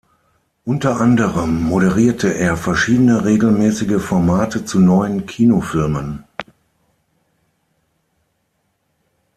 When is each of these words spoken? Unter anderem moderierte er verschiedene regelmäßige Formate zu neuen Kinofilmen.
Unter 0.65 0.99
anderem 0.99 1.61
moderierte 1.61 2.29
er 2.33 2.57
verschiedene 2.57 3.23
regelmäßige 3.23 4.01
Formate 4.01 4.65
zu 4.65 4.79
neuen 4.79 5.27
Kinofilmen. 5.27 6.23